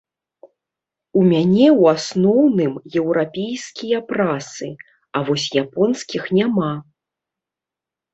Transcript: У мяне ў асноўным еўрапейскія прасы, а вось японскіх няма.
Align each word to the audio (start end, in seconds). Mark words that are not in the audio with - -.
У 1.19 1.25
мяне 1.31 1.65
ў 1.65 1.83
асноўным 1.97 2.71
еўрапейскія 3.01 3.99
прасы, 4.11 4.69
а 5.19 5.21
вось 5.27 5.45
японскіх 5.65 6.23
няма. 6.39 6.71